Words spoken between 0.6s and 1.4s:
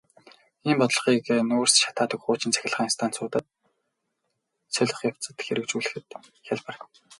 Ийм бодлогыг